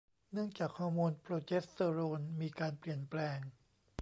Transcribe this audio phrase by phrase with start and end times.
[0.31, 3.39] เนื่องจากฮอร์โมนโปรเจสเตอโรนมีการเปลี่ยนแปลง